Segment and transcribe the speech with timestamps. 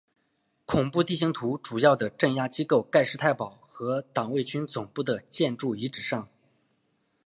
[0.65, 6.27] 恐怖地形图主要的镇压机构盖世太保和党卫军总部的建筑遗址上。